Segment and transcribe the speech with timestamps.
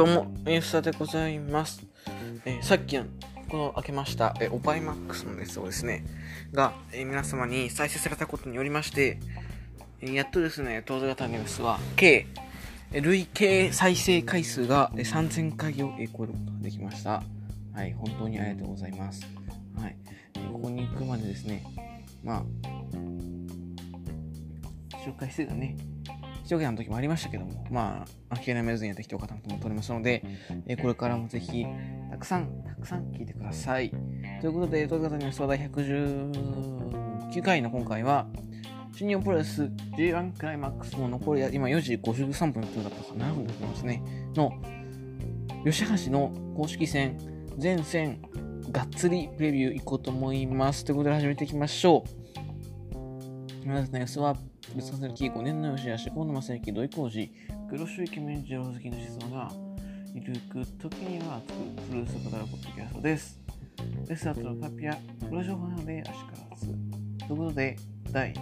[0.00, 1.84] どうも、エースタでございます。
[2.46, 3.04] えーさっきの、
[3.50, 6.06] この開けました、えーオパイマックスの熱をですね、
[6.52, 9.20] が、えー皆様に再生されたことによりまして、
[10.00, 12.26] えやっとですね、当座型ニュースは、計、
[12.92, 17.22] 累計再生回数がえ3000回をえ超えることができました。
[17.74, 19.26] はい、本当にありがとうございます。
[19.78, 19.96] はい、
[20.34, 21.62] えここに行くまでですね、
[22.24, 22.42] まあ、
[24.96, 25.76] 紹介数がね、
[26.50, 30.24] 一桁の時もありましたけども、まあ、諦めずにやってきてよかったなと思っておりますので、
[30.66, 31.64] えーこれからもぜひ、
[32.10, 33.90] たくさん、たくさん聞いてください。
[34.40, 38.26] ということで、東方には総第119回の今回は、
[38.96, 39.62] 新日本プロレス
[39.96, 44.02] G1 クライマックスの残り、今4時53分だったかな、7分でございますね、
[44.34, 44.52] の、
[45.64, 47.16] 吉橋の公式戦、
[47.58, 48.20] 全戦、
[48.72, 50.84] がっつりプレビューいこうと思います。
[50.84, 52.02] ということで始めていきましょ
[53.64, 53.68] う。
[53.68, 57.32] まずね、スワップ、別の歴5年の吉橋、河野正幸、土井浩二、
[57.68, 59.50] 黒潮イケメン二郎好きの思想が、
[60.14, 63.40] ゆるく時には熱くプロレスを語るポッドキャストです。
[64.08, 64.96] レスラーとパピア、
[65.28, 66.66] プロ情報なので足からず。
[66.66, 66.76] とい
[67.34, 67.76] うことで、
[68.12, 68.32] 第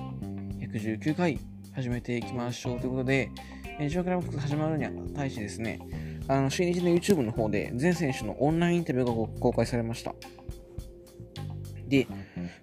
[0.61, 1.39] 119回
[1.75, 2.81] 始めていきましょう。
[2.81, 3.31] ということで、
[3.79, 5.81] えー、ジョークライマックス始まるにあたいしてですね、
[6.29, 10.15] あの、新日の YouTube の方で全選手のオンラインインタビューが公開されました。
[11.89, 12.07] で、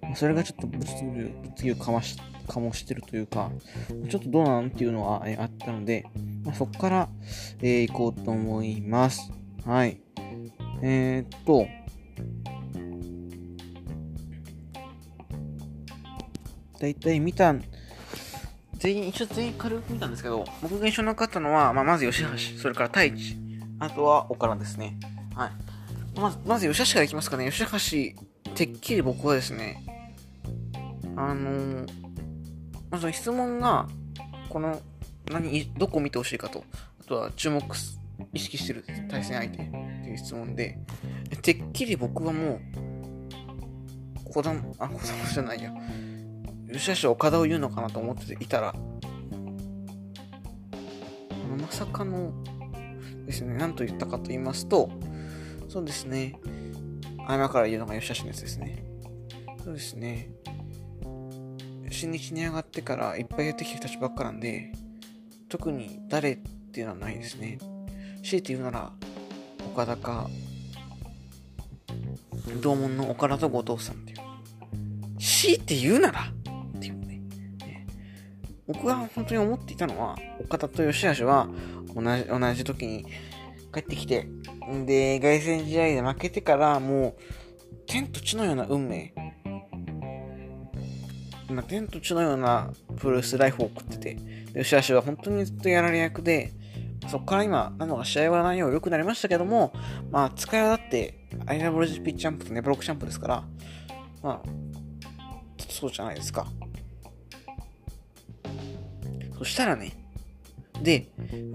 [0.02, 3.50] まあそれがちょっと物議物議をかましかもしてるというか、
[4.08, 6.06] ちょっとどうなんっていうのは、えあったので、
[6.44, 7.08] まあ、そこから、
[7.60, 9.30] えー行こうと思います。
[9.64, 10.00] はい。
[10.82, 11.66] えー、っと、
[16.78, 17.54] だいたい見た、
[18.74, 23.36] 全員、一応全員軽く見たんですけど、僕が印象に残ったのは、まあ、まず吉橋、それから太一、
[23.78, 24.98] あとは岡田ですね。
[25.34, 25.50] はい。
[26.20, 27.50] まず、まず吉橋からいきますかね。
[27.50, 29.82] 吉橋、てっきり僕はですね、
[31.16, 32.05] あのー、
[32.96, 33.86] まず質問が、
[34.48, 34.80] この、
[35.30, 36.64] 何、どこを見てほしいかと、
[37.02, 37.62] あとは注目、
[38.32, 40.78] 意識してる対戦相手っていう質問で、
[41.42, 42.60] てっきり僕はもう、
[44.24, 45.74] 小玉、あ、小玉じゃないや、
[46.72, 48.74] 吉橋は岡田を言うのかなと思っていたら、
[51.60, 52.32] まさかの
[53.26, 54.88] ですね、何と言ったかと言いますと、
[55.68, 56.40] そうですね、
[57.28, 58.82] 今から言うのが吉橋のやつですね。
[59.62, 60.30] そうですね、
[61.96, 64.70] 新日に上がってからいっぱいやってきた人たちばっかなんで、
[65.48, 67.58] 特に誰っていうのはないですね。
[68.22, 68.92] 強いて言うなら、
[69.72, 70.28] 岡田か、
[72.60, 74.18] 同門の岡田と後藤さんっていう。
[75.18, 77.22] 強いて言うならっていうね。
[77.60, 77.86] ね
[78.66, 81.48] 僕が本当に思っていたのは、岡田と吉橋は
[81.94, 83.06] 同じ、同じ時に
[83.72, 84.28] 帰ってきて、
[84.84, 87.22] で、凱旋試合で負けてからもう、
[87.86, 89.14] 天と地のような運命。
[91.48, 94.14] まあ、天と地のようなプロレスライフを送ってて、
[94.52, 96.52] で吉橋は本当にずっとやられ役で、
[97.08, 99.72] そこから今、なのが試合は内容良くなりましたけども、
[100.10, 103.44] まあ、使いはだって、IWGP チャンプとネブロックチャンプですから、
[104.22, 104.48] まあ、
[105.68, 106.46] そうじゃないですか。
[109.38, 109.92] そしたらね、
[110.82, 111.08] で、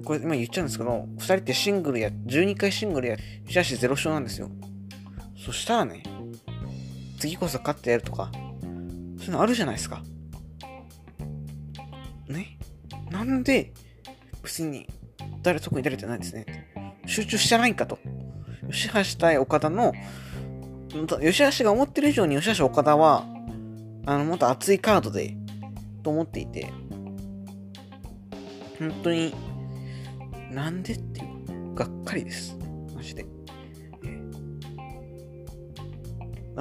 [0.06, 4.50] これ今言っちゃうんですけど、2人ってシングルや、12回シングルや、吉橋0勝なんですよ。
[5.38, 6.04] そしたらね、
[7.20, 8.32] 次こそ勝ってやるとか、
[9.22, 10.04] そういうのあるじゃないですか。
[12.28, 12.58] ね？
[13.10, 13.72] なんで、
[14.44, 14.88] 別に、
[15.44, 16.46] 誰、特に誰じゃないですね。
[17.06, 18.00] 集中してないんかと。
[18.70, 19.94] 吉橋対岡田の、
[21.22, 23.26] 吉橋が思ってる以上に吉橋岡田は、
[24.06, 25.38] あの、もっと熱いカードで、
[26.04, 26.72] と思っていて、
[28.80, 29.36] 本当に、
[30.52, 32.58] なんでっていう、がっかりです。
[32.96, 33.26] マジで。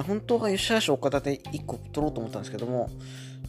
[0.03, 2.89] 本当は吉橋岡田で1個取ろうと思ったんですけども、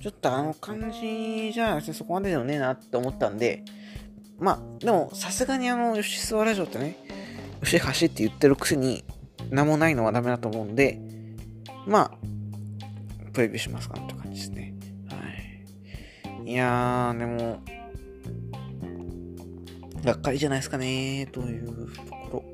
[0.01, 3.65] ちょっとあの感じじゃ別にそこまででもねえなって思ったんで、
[4.39, 6.97] まあ、でもさすがにあの、吉諏訪ラジオってね、
[7.63, 9.05] 吉橋って言ってるくせに、
[9.51, 11.01] 名もないのはダメだと思うんで、
[11.87, 12.19] まあ、
[13.33, 14.75] プレビューしますかって感じですね。
[15.09, 16.51] はい。
[16.51, 17.61] いやー、でも、
[20.05, 22.45] がっかりじゃないですかねというところ。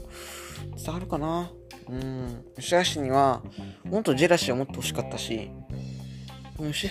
[0.76, 1.50] 伝わるかな？
[1.88, 2.44] うん。
[2.58, 3.43] 吉橋には、
[3.85, 5.50] もっとジェラシーを持ってほしかったし、
[6.58, 6.90] 吉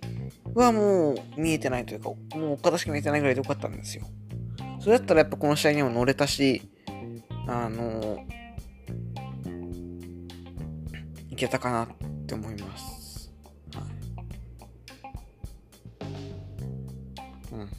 [0.00, 0.08] 橋
[0.54, 4.06] はもう見えてないというか、もう岡田しか見えてないぐらいでよかったんですよ。
[4.80, 6.62] それだったらやっぱこの試合にも乗れたし、
[7.46, 8.24] あの、
[11.30, 11.88] いけたかなっ
[12.26, 13.32] て思います。
[13.74, 13.84] はい。
[17.54, 17.70] うん。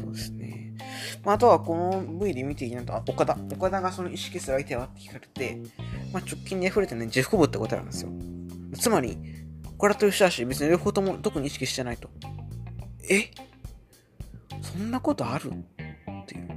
[0.00, 0.37] そうですね。
[1.24, 3.36] まあ、あとはこの V で見ていいなと、あ、岡田。
[3.52, 5.60] 岡田がその意識する相手はって聞かれて、
[6.12, 8.10] まあ、直近で溢れてね、ジェフコブって答えなんですよ。
[8.78, 9.18] つまり、
[9.76, 12.10] 岡田と吉橋、別に両方とも特に意識してないと。
[13.10, 13.30] え？
[14.60, 15.50] そんなことある？
[15.50, 15.52] っ
[16.26, 16.48] ていう。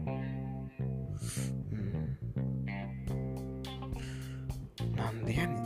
[1.72, 2.18] うん。
[4.96, 5.61] なんでやねん。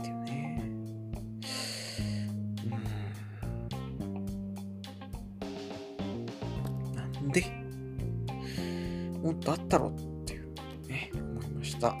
[9.26, 10.54] もっとあったろっていう
[10.88, 11.96] ね、思いました。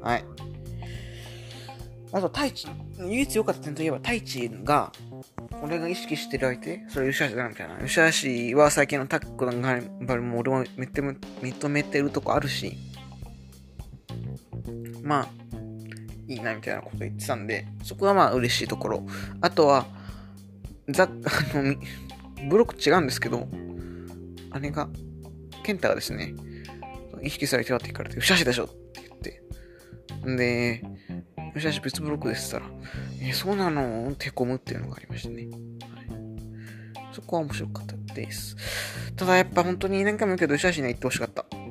[0.00, 0.24] はい。
[2.12, 2.68] あと、太一、
[3.00, 4.92] 唯一良かった点といえば、太一が、
[5.60, 7.76] 俺が意識してる相手、それ吉橋だなみたいな。
[7.84, 12.78] 吉橋は最近のタックの頑張りも俺もめっても認めてるとこあるし、
[15.02, 15.28] まあ、
[16.28, 19.06] いいなみたいなこと言ってたんで、そこはまあ嬉しいところ。
[19.40, 19.86] あとは、
[20.88, 21.74] ザ あの、
[22.48, 23.48] ブロック違うんですけど、
[24.60, 24.88] 姉が、
[25.64, 26.34] ケンタがですね、
[27.22, 28.74] 意識されてはって聞かれて、よしゃしでしょって
[29.08, 29.42] 言って。
[30.28, 30.82] んで、
[31.54, 32.70] よしゃし別ブロックですったら、
[33.22, 34.10] えそうなの？
[34.10, 35.48] ってこむっていうのがありましたね。
[37.12, 38.56] そこは面白かったです。
[39.16, 41.44] ただやっぱ本当に何回も言うけど、よしゃしには言ってほしかった。
[41.52, 41.66] うん。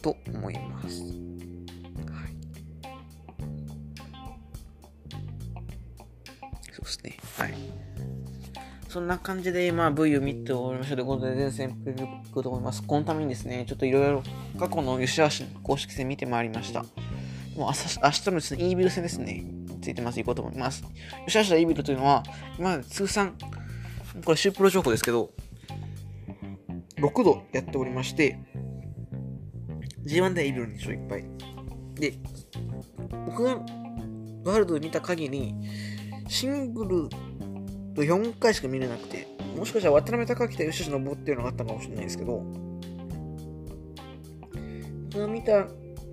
[0.00, 1.02] と思います。
[1.02, 1.12] はい
[6.72, 7.16] そうですね。
[7.36, 7.54] はい。
[8.92, 12.82] そんな感じで、まあ、V を見ておりましたということで、全戦プレビューくと思います。
[12.82, 14.22] このためにですね、ちょっといろいろ
[14.58, 16.82] 過去の吉橋公式戦見てまいりました。
[16.82, 19.46] もう明日明日のですね、イービル戦ですね、
[19.80, 20.84] ついてます、いこうと思います。
[21.26, 22.22] 吉橋イービルというのは、
[22.58, 23.34] 今まで通算、
[24.26, 25.30] これシュープロ情報ですけど、
[26.98, 28.38] 6度やっておりまして、
[30.04, 31.24] G1 でイービルに勝いっぱい。
[31.94, 32.12] で、
[33.24, 33.54] 僕が
[34.44, 35.54] ワールドで見た限り、
[36.28, 37.08] シングル
[37.94, 42.42] と4回しか見れなくて、もしかしたら渡辺隆明と吉野信っていうのがあったかもしれないですけど、
[45.10, 45.66] 僕が見たや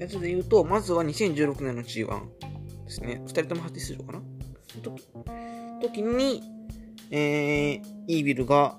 [0.07, 2.07] つで言うと、まずは2016年の G1
[2.85, 3.21] ですね。
[3.25, 4.21] 2人とも初出場かな
[4.81, 5.03] 時
[5.81, 6.43] 時に、
[7.11, 8.77] えー、イービルが、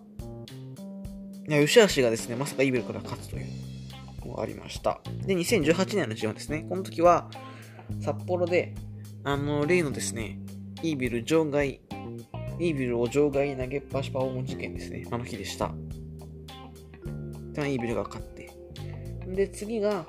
[1.48, 3.46] いや、吉橋がですね、まさかイービルから勝つという
[4.26, 5.00] のがありました。
[5.26, 6.66] で、2018年の G1 ですね。
[6.68, 7.30] この時は、
[8.00, 8.74] 札幌で、
[9.24, 10.38] あの、例のですね、
[10.82, 11.80] イービル場外、
[12.60, 15.06] イービルを場外に投げっぱしパフォーマン事件ですね。
[15.10, 15.72] あの日でした。
[17.54, 18.50] で、イービルが勝って。
[19.26, 20.04] で、次が、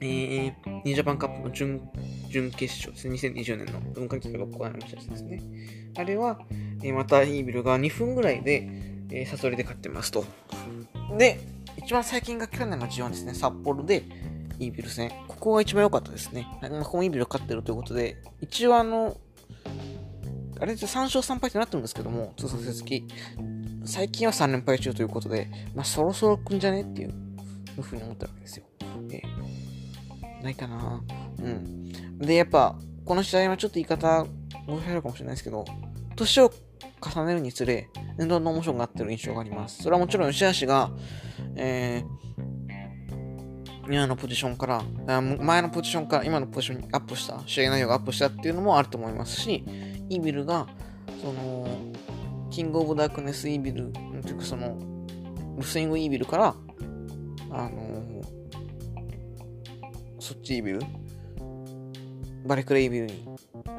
[0.00, 0.52] えー、
[0.84, 1.86] ニージャパンカップの準
[2.30, 3.14] 準決勝ですね。
[3.14, 5.42] 2020年の文化企画が行われましたですね。
[5.98, 6.40] あれは、
[6.82, 8.66] えー、またイービルが2分ぐらいで、
[9.10, 10.24] えー、サソリで勝ってますと。
[11.18, 11.40] で、
[11.76, 13.34] 一番最近が去年の G1 ですね。
[13.34, 14.02] 札幌で、
[14.58, 15.10] イービル戦。
[15.28, 16.46] ここが一番良かったですね。
[16.62, 19.18] ここもイービル勝ってるということで、一応あの、
[20.64, 23.06] あれで3勝3敗となってるんですけども、通算成績。
[23.84, 27.12] 最近は3連敗中ということで、まあ、そろそろ来んじゃねっていう
[27.82, 28.64] ふうに思ったわけですよ。
[29.12, 31.02] えー、ないかな
[31.38, 32.16] うん。
[32.16, 34.24] で、やっぱ、この試合はちょっと言い方、
[34.66, 35.66] ご評価かもしれないですけど、
[36.16, 36.50] 年を
[37.14, 39.82] 重ねるにつれ、どんどん面白くなってる印象があります。
[39.82, 40.90] それはもちろん吉橋が、
[41.56, 44.82] えー、今のポジションから、
[45.20, 49.62] 前のポジションから今のポジションにアップした、試合内容がアップしたっていうのもあると思いますし、
[50.08, 50.66] イービルが、
[51.20, 51.66] その、
[52.50, 53.92] キングオブダークネスイービル、
[54.22, 54.78] というかその、
[55.56, 56.54] ルスイングイービルから、
[57.50, 58.22] あの、
[60.18, 60.80] そっちイービル、
[62.46, 63.24] バレクレイビルに、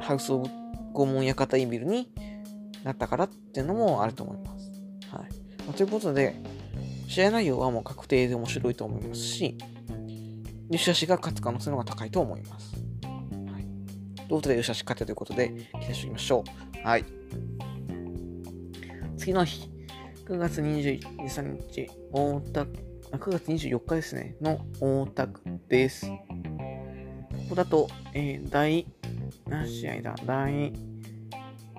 [0.00, 0.48] ハウスオブ
[0.94, 2.08] 拷問館イービルに
[2.84, 4.70] なったからっていうのもあると思います。
[5.10, 5.28] はい。
[5.66, 6.34] まあ、ということで、
[7.08, 9.56] 試合内容はもう確定で面白いと思いますし、
[10.70, 12.75] 吉橋が勝つ可能性の方が高いと思います。
[14.26, 14.32] はい。
[14.32, 16.44] ということで、吉橋勝てということで、期待しておきましょ
[16.84, 16.86] う。
[16.86, 17.04] はい。
[19.16, 19.70] 次の日、
[20.26, 26.06] 9月23日、大田、9月24日ですね、の大田区です。
[26.06, 28.86] ここだと、えー、第、
[29.48, 30.14] 何試合だ？
[30.24, 30.72] 第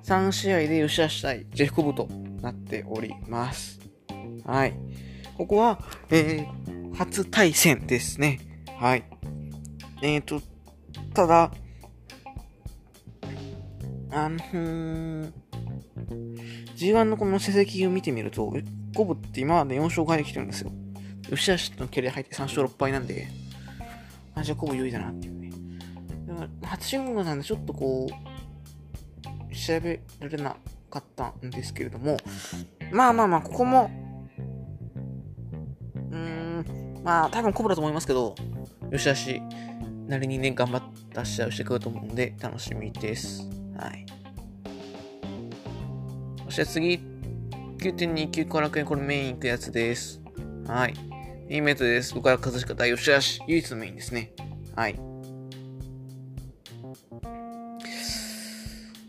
[0.03, 2.07] 3試合で吉橋対ジェフコブと
[2.41, 3.79] なっております。
[4.45, 4.73] はい。
[5.37, 8.39] ここは、えー、初対戦ですね。
[8.79, 9.03] はい。
[10.01, 10.41] えっ、ー、と、
[11.13, 11.51] ただ、
[14.11, 15.31] あのー、
[16.75, 18.53] G1 のこの成績を見てみると、
[18.93, 20.71] 五分って今まで4勝5敗できてるんですよ。
[21.29, 23.27] 吉橋のキャリア入って3勝6敗なんで、
[24.35, 25.51] あ、じゃあコブ優位だなっていうね。
[26.63, 30.55] 初信号なんでちょっとこう、調べられな
[30.89, 32.17] かったんですけれども、
[32.91, 33.89] まあまあまあ、ここも、
[36.11, 38.35] うーん、まあ多分コブだと思いますけど、
[38.91, 39.41] 吉橋
[40.07, 40.83] なりにね、頑張っ
[41.13, 43.56] た試合をしてくると思うんで、楽しみです。
[43.77, 44.05] はい。
[46.45, 46.99] そして次、
[47.77, 50.21] 9.29後楽園、これメイン行くやつです。
[50.65, 50.93] はい。
[51.47, 52.13] メインメイトです。
[52.13, 54.33] 僕から和か大吉橋、唯一のメインですね。
[54.75, 54.99] はい。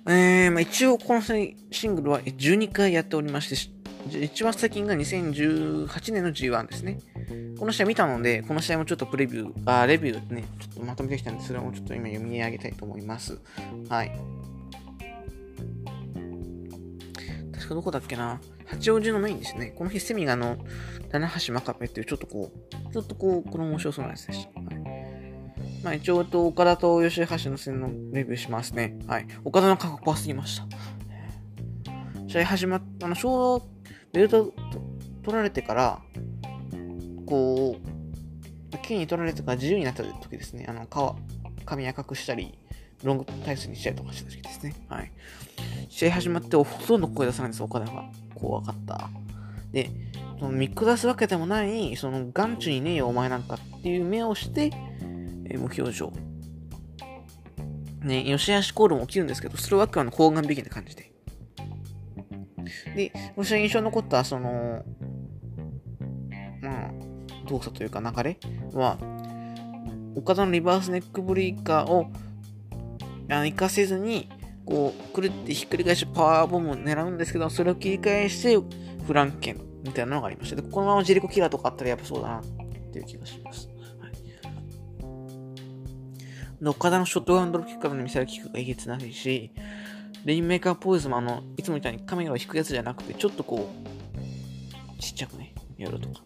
[0.07, 1.55] えー、まあ、一応このシ
[1.89, 6.99] ングルは12回やっておりまして、一番最近が2018年の G1 ですね。
[7.59, 13.39] この試合見たので、この試合もちょっとプレビュー、あ、レビューね、ちょっとまとめてきたんで、それもちょっと今読み上げたいと思います。
[13.89, 14.13] はい。
[17.69, 18.41] 確かどこだっけな？
[18.65, 19.75] 八王子のメインですね。
[19.77, 20.57] この日、セミがあの、
[21.11, 24.61] 棚橋真壁っていう、ちょっとこう、ちょっとこう、この面白そうなやつでした。
[24.61, 24.69] はい。
[25.85, 28.99] まあ一応、と岡田と吉橋の戦のレビューしますね。
[29.07, 29.27] はい。
[29.45, 30.67] 岡田の価格怖すぎました。
[32.27, 33.67] 試合始まった、あの、ちょうど
[34.15, 34.55] ベルト
[35.23, 36.01] 取られてから、
[37.27, 37.77] こ
[38.73, 40.65] う、剣に取られてから自由になった時ですね。
[40.67, 42.59] あの、皮、髪赤くしたり、
[43.05, 44.75] ロングタイスにしたりとかした時期ですね。
[44.88, 45.12] はい。
[45.88, 48.11] 試合始まってほとんど声出さないんです、岡田が。
[48.35, 49.11] 怖かった。
[49.73, 49.90] で、
[50.38, 54.71] その見下すわけでもない、その眼中にねえよ、お前なんかっていう目をして、
[55.47, 56.12] えー、無表情。
[58.00, 61.12] ね、吉橋コールも起きるんですけど、それはあくまで高顔引きな感じで。
[62.95, 64.85] で、私は印象に残った、その、
[66.62, 66.93] まあ、
[67.49, 68.38] 動作というか流れ
[68.73, 68.99] は、
[70.14, 72.07] 岡田のリバースネックブリーカーを
[73.31, 74.29] あの活かせずに、
[74.65, 78.59] こう、くるってひっくり返しパワーボムを狙うんですけど、それを切り返して、
[79.07, 80.57] フランケンみたいなのがありました。
[80.57, 82.45] で、このままジェリコキラーとかあったらやっぱそうだなっ
[82.93, 83.69] ていう気がします。
[84.01, 84.13] はい、
[86.63, 89.53] で、岡田のショットガンドルキックからのミサイルキックがえげつないし、
[90.25, 93.71] レインメーカーポイズもあの、いつもみたいにカメラを引くやつじゃなくて、ちょっとこ
[94.97, 96.21] う、ちっちゃくね、やるとか。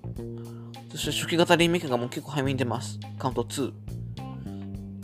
[0.91, 2.99] そして初期型レインメーカーがもう結構早めに出ます。
[3.19, 3.73] カウント2。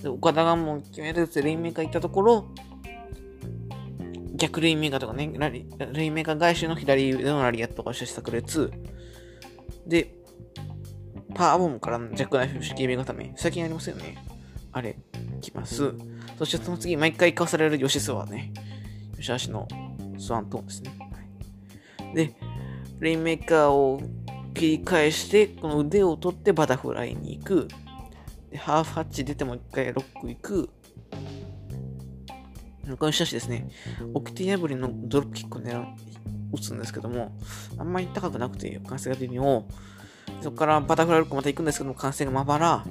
[0.03, 2.49] で、岡田がもう決めるってレインメーカー行ったところ、
[4.35, 5.31] 逆レインメーカーとかね、
[5.93, 8.71] レインメーカー返しの左腕のラリアットがして炸裂。
[9.87, 10.15] で、
[11.35, 13.33] パワーボムからのジャックナイフ式エビ固め。
[13.37, 14.25] 最近ありますよね。
[14.73, 14.97] あれ、
[15.41, 15.93] きます。
[16.39, 18.53] そしてその次、毎回かわされる吉スはね、
[19.17, 19.67] 吉橋の
[20.19, 20.93] スワントーンですね。
[22.15, 22.35] で、
[23.01, 24.01] レインメーカーを
[24.55, 27.69] 切り返して、この腕を取ってバタフライに行く。
[28.51, 30.71] で、ハーフハッチ出てもう一回ロック行く。
[32.99, 33.69] この吉橋ですね、
[34.15, 35.87] オキティ破りのドロップキックを狙う、
[36.55, 37.37] 打つんですけども、
[37.77, 39.65] あんまり高くなくて、歓声が微妙。
[40.41, 42.85] そこからバタフライロックまた行くんですけども、歓声がまばら。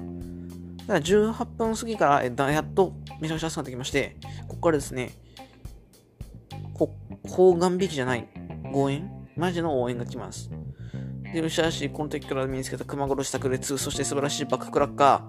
[0.86, 5.14] ただ18分過ぎからやっとめちゃくちゃ熱くなってきまして、ここからですね、
[6.76, 6.96] こ、
[7.28, 8.28] 判官贔屓じゃない、
[8.72, 10.52] 応援マジの応援が来ます。
[11.42, 15.24] で、吉橋、この時から身につけた熊殺し炸裂、そして素晴らしいバッククラッカ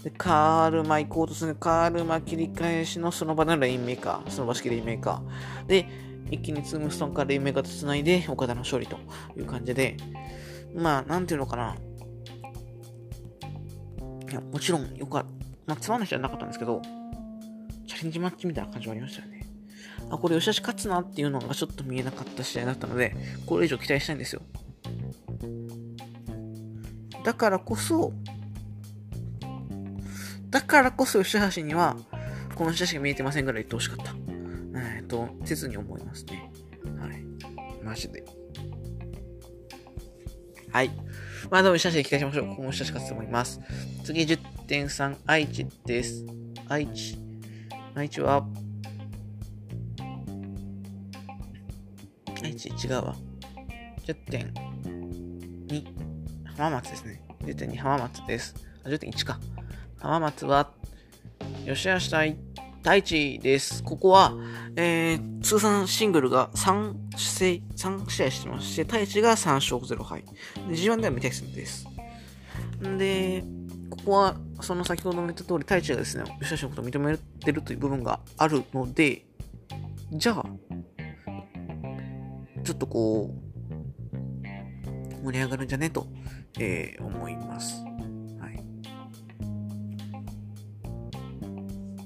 [0.00, 0.04] ー。
[0.04, 5.66] で、カールマ行こうとするカールマ切り返しのその場でのレインメーカー、その場式レインメーカー。
[5.66, 5.88] で、
[6.30, 8.96] 一気にツームストーンからレインメーカーと繋いで、岡田の勝利と
[9.36, 9.96] いう感じで、
[10.74, 11.76] まあ、なんていうのかな。
[14.30, 15.28] いや、もちろんよかった。
[15.66, 16.82] まあ、つまんない人はなかったんですけど、
[17.86, 19.46] チャレンジマッチみたいな感じはありましたよね。
[20.10, 23.14] あ、これ吉橋勝つなっていうのがちょっと見えなかった試合だったので、
[23.46, 24.42] これ以上期待したいんですよ。
[27.24, 28.12] だからこそ、
[30.50, 31.96] だからこそ吉橋には、
[32.54, 34.14] この写真が見えてませんから言ってほしかった。
[34.96, 36.50] えっと、切に思いますね。
[36.98, 37.24] はい。
[37.82, 38.24] マジで。
[40.70, 40.90] はい。
[41.50, 42.56] まあ、でも写真期待しましょう。
[42.56, 43.60] この写真勝つと思います。
[44.04, 46.24] 次、10.3、愛知です。
[46.68, 47.18] 愛知。
[47.94, 48.46] 愛知は、
[52.42, 53.16] 愛知違うわ。
[54.06, 56.11] 10.2、
[56.56, 57.22] 浜松ですね。
[57.44, 58.54] 10.2浜松です。
[58.84, 59.38] あ、10.1か。
[59.98, 60.70] 浜松は、
[61.66, 62.36] 吉橋対
[62.82, 63.82] 太一です。
[63.84, 64.34] ここは、
[64.74, 70.24] えー、通算シングルが3試合、3試合してまして、太一が3勝0敗。
[70.68, 71.86] G1 では未対戦です。
[72.98, 73.44] で、
[73.88, 79.24] ここは、その先ほども言った通り、太一がですね、吉橋のことを認めてるという部分があるので、
[80.10, 80.44] じゃあ、
[82.64, 86.08] ちょっとこう、盛り上がるんじゃねと、
[86.58, 87.82] えー、思います。
[88.40, 88.62] はい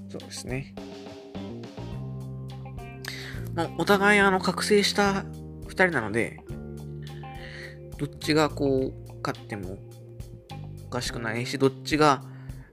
[0.08, 0.74] そうですね。
[3.54, 5.24] まあ、お互いあの、覚醒した
[5.66, 6.40] 二人なので、
[7.98, 9.78] どっちがこう、勝っても
[10.86, 12.22] おかしくないし、どっちが、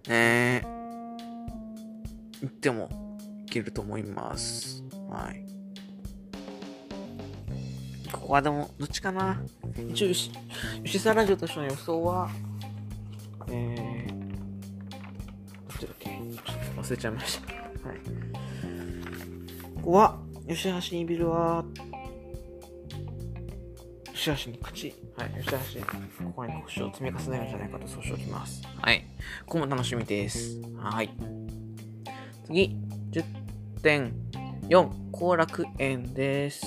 [0.09, 2.89] えー、行っても
[3.47, 4.83] いけると思います。
[5.09, 5.52] はい。
[8.13, 9.41] ここはでも、どっちかな。
[9.91, 10.07] 一応、
[10.83, 12.29] 吉沢ラジオとしての予想は、
[13.49, 16.09] えー、どっちだっけ
[16.79, 17.53] 忘れちゃいました。
[17.87, 17.97] はい。
[19.75, 21.65] ここは、吉橋にビルは、
[24.13, 28.61] 吉橋に勝ち、はい、吉橋、ここに星を積み重ねるんじゃないかとそうしておきます。
[28.79, 29.05] はい。
[29.45, 30.61] ここも楽しみです。
[30.77, 31.09] はい。
[32.45, 32.77] 次、
[33.81, 36.63] 10.4、後楽園です。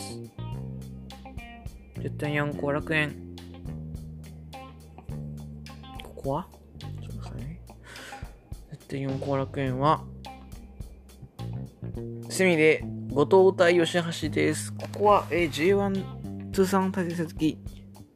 [2.00, 3.14] 10.4後楽園。
[6.02, 6.48] ここは？
[6.78, 7.60] ちょっと待ってくださいね。
[8.70, 10.04] 絶対4後楽園は、
[12.28, 14.72] セミで後藤対吉橋です。
[14.72, 17.58] ここは、えー J1 通算対戦成績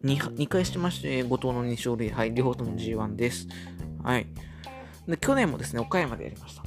[0.05, 3.49] 2, 2回してまして、後藤の2勝0敗、両方とも G1 です。
[4.03, 4.27] はい。
[5.07, 6.63] で、去年もですね、岡山でやりました。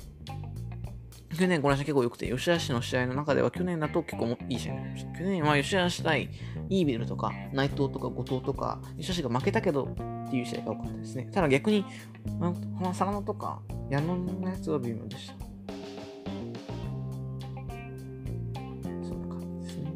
[1.38, 5.20] 去年この試合結構良くて、吉橋の試合の中では去年だと結構もいい試合になりました。
[5.20, 6.30] 去年は吉橋対
[6.70, 9.86] イービルとか内藤とか後藤とか、吉橋が負けたけど
[10.28, 11.30] っていう試合が多かったですね。
[11.32, 11.86] ただ逆に、
[12.40, 15.36] まあ、佐野とか矢野のやつは微妙でした。
[19.04, 19.92] そんな感じですね。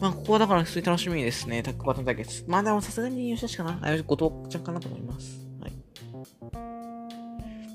[0.00, 1.62] まあ、ここはだから普通に楽しみですね。
[1.62, 2.44] タッグパターン対決。
[2.48, 3.78] まあでもさすがに吉橋かな。
[3.82, 5.46] あ、後藤ちゃんかなと思います。
[5.60, 5.72] はい。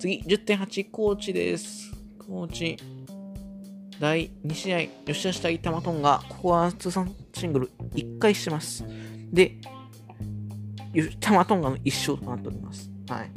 [0.05, 1.91] 次、10.8、高知です。
[2.27, 2.77] 高知。
[3.99, 8.85] 第2試合、吉橋対玉トンが、ここは通算シングル1回してます。
[9.31, 9.57] で、
[11.19, 12.91] 玉トンガの1勝となっております。
[13.09, 13.31] はい。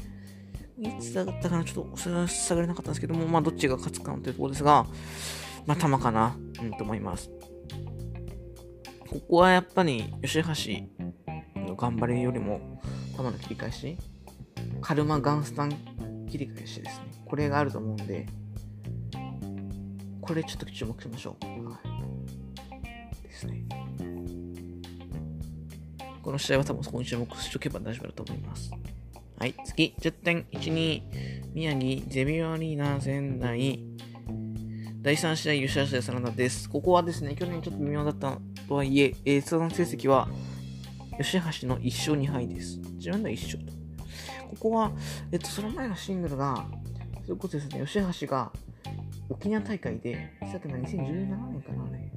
[0.82, 1.64] いつだったかな？
[1.64, 4.84] ちょっとそれは下がれなかったんですけども、まあどっちが勝つかというところですが、
[5.64, 7.30] まあ玉かな、うん、と思います。
[9.08, 12.60] ここはやっぱり吉橋の頑張りよりも
[13.16, 13.96] 玉の切り返し、
[14.82, 15.72] カルマガンスタン
[16.28, 17.06] 切り返しですね。
[17.24, 18.26] これがあると思うんで、
[20.20, 21.68] これちょっと注目しましょう。
[21.70, 21.78] は
[23.20, 23.22] い。
[23.22, 23.64] ですね。
[26.22, 28.70] この試合は多分そこに注目しておけば大丈夫だと思います。
[29.38, 31.02] はい、次、10.12、
[31.54, 33.80] 宮城、ゼビオアリーナ、仙台、
[35.00, 36.68] 第3試合、優勝者サラダです。
[36.68, 40.28] ここはですね、去年ちょっと微妙だったとはいえ、えー、通算成績は、
[41.18, 42.78] 吉橋の1勝2敗です。
[42.96, 43.77] 自分では1勝と。
[44.48, 44.92] ここは、
[45.30, 46.66] えっと、その前のシングルが、
[47.26, 48.50] そういうことですね、吉橋が
[49.28, 52.12] 沖縄大会で、いつだっけな、2017年かな、あれ。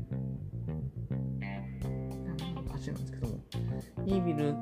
[2.82, 3.40] 8なんですけども、
[4.06, 4.56] イービル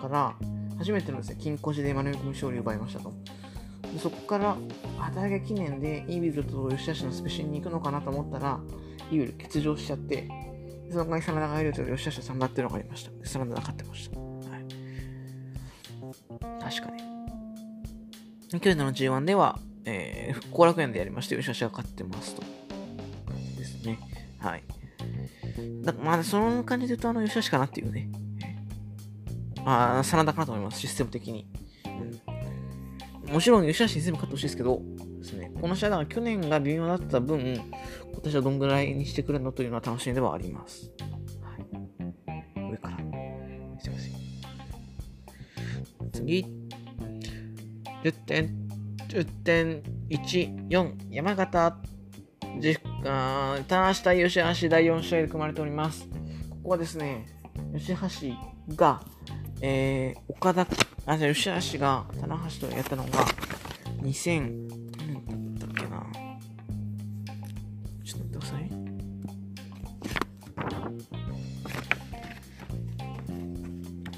[0.00, 0.34] から
[0.78, 3.12] 初めてのですね、金庫寺で丸め込み勝利を奪いましたと。
[3.92, 4.56] でそこから、
[4.98, 8.60] 働き記念でイービルと吉橋のスペシャルに行くのかなと思ったら、
[9.10, 10.28] イービル欠場しちゃって、
[10.90, 13.10] その間に真田が入ると吉橋さんだっていうのがありました。
[13.12, 14.33] で、真田が勝ってました。
[16.60, 18.60] 確かに。
[18.60, 22.42] 去年の G1 では、えー、後楽園でやりまして、吉橋が勝ってますと。
[23.56, 23.98] ですね。
[24.38, 24.62] はい。
[25.82, 28.08] だまあ、その感じで言うと、あの、吉橋かなっていうね。
[29.64, 31.46] ああ、真田かなと思います、システム的に。
[33.26, 34.82] うん、もちろん、吉橋に全部勝ってほしいですけど、
[35.24, 37.54] ですね、この試合だから去年が微妙だった分、
[38.12, 40.90] 今年はどんぐらいにしてくれるのというのは楽しみではあります。
[46.24, 46.46] 次。
[48.02, 48.50] 10点、
[49.08, 51.76] 10.14、山形。
[52.60, 56.08] じあ棚橋対吉橋第4試合で組まれております。
[56.50, 57.26] ここはですね、
[57.76, 59.02] 吉橋が、
[59.60, 60.66] えー、岡田、
[61.06, 63.10] あ、じゃ吉橋が棚橋とやったのが、
[64.02, 66.06] 2000、何だったっけな。
[68.04, 68.68] ちょっと待ってください。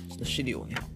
[0.08, 0.95] ちょっと資料をね。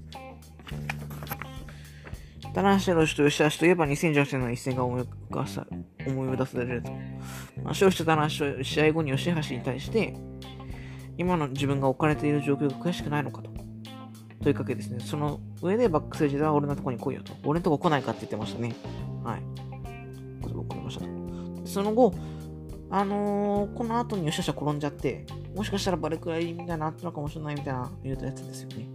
[2.55, 5.67] 棚橋宏と吉橋といえば2018年の一戦が思い浮かさ
[6.07, 6.91] 思い出されると。
[6.91, 10.15] まあ、勝利した棚橋は試合後に吉橋に対して、
[11.17, 13.51] 今の自分が置かれている状況が悔しくないのかと。
[14.43, 17.35] というかけですね、その上でバックステージでは俺のとこに来いよと。
[17.45, 18.75] 俺のとこ来ないかって言ってましたね。
[19.23, 19.43] はい。
[20.43, 21.67] 言葉を送りましたと。
[21.67, 22.15] その後、
[22.91, 28.89] あのー、この後に吉橋は転んじゃって、もしかしたらバレくらいみたいなあったのかもしれないみたいな言うたやつですよね。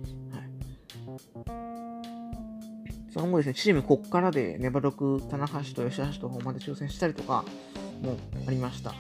[3.15, 7.45] その後ですね、チームこっからでネバロク、棚橋と吉橋と本まで挑戦したりとか
[8.01, 8.93] もありました。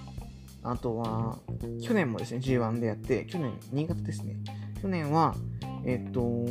[0.63, 1.37] あとは、
[1.83, 4.37] 去年もですね、G1 でやって、去年、新潟ですね。
[4.81, 5.35] 去年は、
[5.83, 6.45] えっ、と、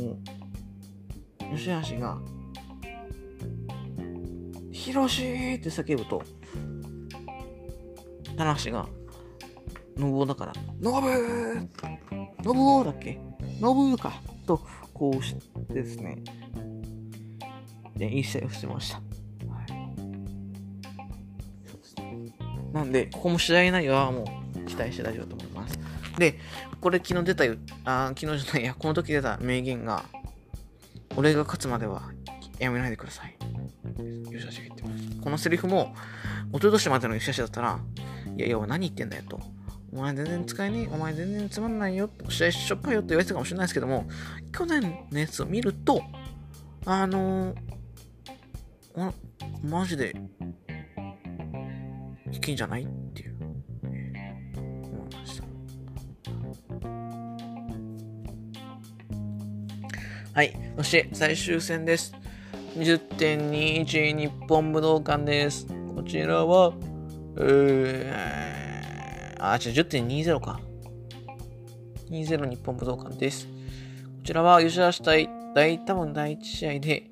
[1.55, 2.19] 吉橋が、
[4.71, 6.21] ヒロシーって叫ぶと、
[8.37, 8.87] 棚橋が、
[9.97, 11.67] ノブオだから、ノブー
[12.43, 13.19] ノブオだっけ?
[13.59, 14.61] ノブーかと、
[14.93, 15.35] こうし
[15.67, 16.23] てですね、
[17.95, 18.97] で、いい試合をしてました。
[18.97, 19.67] はい。
[21.67, 22.33] そうですね。
[22.73, 25.79] なんで、ここも試合内容はもう期待して大丈夫だと思います。
[26.17, 26.39] で、
[26.81, 27.43] これ昨日出た、
[27.85, 30.05] あ昨日じゃないや、この時出た名言が、
[31.15, 32.11] 俺が勝つまでは
[32.59, 33.35] やめないでください。
[34.65, 35.21] 言ってます。
[35.21, 35.95] このセリフも、
[36.49, 37.79] 一昨年までの吉橋だったら、
[38.37, 39.39] いやいや、何言ってんだよと。
[39.93, 44.07] お前全然使えねえ、お前全然つまんないよ、試合しょっぱいよって言われてたかもしれないですけども、
[44.51, 46.01] 去年のやつを見ると、
[46.85, 47.55] あのー、
[48.97, 49.11] あ、
[49.61, 50.15] マジで、
[52.31, 55.43] いけんじゃないっていう、思いました。
[60.33, 60.57] はい。
[60.77, 62.13] そして最終戦です。
[62.77, 65.67] 20.21日本武道館です。
[65.93, 66.73] こちらは、
[67.37, 70.61] えー、あ、違う、10.20か。
[72.09, 73.47] 20日本武道館です。
[73.47, 73.51] こ
[74.23, 77.09] ちらは吉橋対大、多分第1試合で、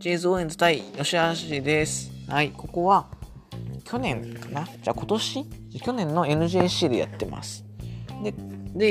[0.00, 1.16] チーズ・オーエンズ対吉
[1.56, 2.12] 橋です。
[2.28, 3.08] はい、ここは、
[3.84, 4.64] 去年かな？
[4.64, 5.44] じゃあ今年？
[5.82, 7.64] 去年の NJC でやってます。
[8.22, 8.32] で、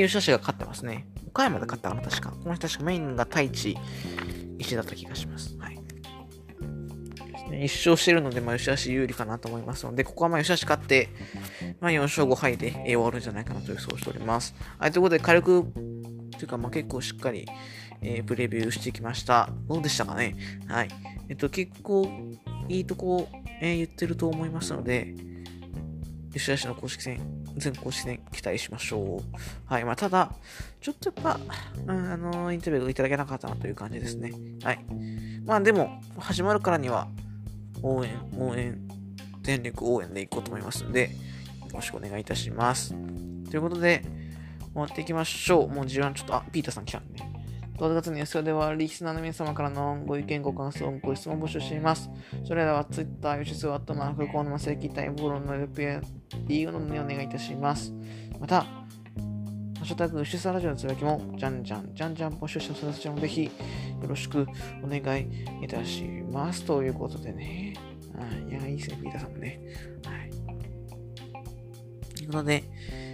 [0.01, 1.07] で、吉橋が勝ってますね。
[1.27, 2.31] 岡山で勝ったかな確か。
[2.31, 3.77] この人確かメインが太一
[4.59, 5.55] 石だった気がします。
[5.57, 5.79] はい。
[7.65, 11.07] 一勝してるので、まあ、吉橋有利かなと思いますので、ここはまあ、吉橋勝って、
[11.79, 14.53] まあ、4勝5敗で終わるんじゃないかなと予想しております。
[14.77, 15.63] はい、ということで、軽く、
[16.37, 17.47] というか、まあ、結構しっかり、
[18.01, 19.49] えー、プレビューしてきました。
[19.67, 20.36] どうでしたかね？
[20.67, 20.89] はい。
[21.29, 22.10] えっと、結構、
[22.69, 23.27] いいとこ、
[23.62, 25.13] えー、言ってると思いますので、
[26.33, 27.19] 吉田氏の公式戦、
[27.55, 29.21] 全公式戦期待しましょう。
[29.65, 29.86] はい。
[29.86, 30.31] まあ、ただ、
[30.79, 31.39] ちょっとやっぱ、
[31.88, 34.31] うん、あの、インタビューいただけなかったなという感じですね。
[34.63, 34.86] はい。
[35.45, 37.07] まあ、でも、始まるからには、
[37.81, 38.79] 応援、応援、
[39.41, 41.10] 全力応援でいこうと思いますので、よ
[41.73, 42.93] ろしくお願いいたします。
[43.49, 44.03] ということで、
[44.73, 45.69] 終わっていきましょう。
[45.69, 47.31] もう時間ちょっと、あ、ピーターさん来たんで、ね。
[47.77, 52.09] 動画の予想では、リスナーの皆様からのご意見、ご感想、ご質問募集しています。
[52.43, 56.01] それでは、Twitter、吉須アットマーク、コーナマセキタイボロのレプや
[56.47, 57.93] D の胸お願いいたします。
[58.39, 58.85] また、ハ
[59.83, 63.51] ッシュタグ、吉須ラジオのつぶやきも、じゃんじゃん、じゃんじゃん募集してそちらもぜひ、よ
[64.07, 64.47] ろしく
[64.83, 65.27] お願い
[65.63, 66.65] いたします。
[66.65, 67.75] ということでね。
[68.17, 69.61] あいや、いいですね、ピーターさんもね。
[70.03, 70.31] はい。
[72.15, 72.63] ということで、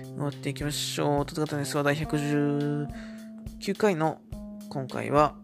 [0.06, 1.26] 終わっていきましょう。
[1.26, 2.88] ということで、第119
[3.76, 4.21] 回の
[4.74, 5.36] 今回は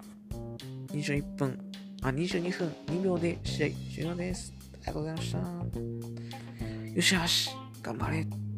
[0.87, 1.59] 21分、
[2.01, 4.51] あ、22分2秒で試合終了です。
[4.73, 5.37] ありがとうございました。
[6.95, 7.51] よしよし、
[7.83, 8.48] 頑張れ。